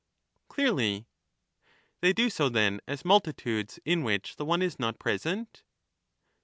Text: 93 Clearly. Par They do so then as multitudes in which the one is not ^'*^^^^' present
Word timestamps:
93 0.49 0.55
Clearly. 0.55 0.99
Par 1.03 1.07
They 2.01 2.11
do 2.13 2.31
so 2.31 2.49
then 2.49 2.81
as 2.87 3.05
multitudes 3.05 3.79
in 3.85 4.01
which 4.01 4.35
the 4.35 4.45
one 4.45 4.63
is 4.63 4.79
not 4.79 4.95
^'*^^^^' 4.95 4.99
present 4.99 5.61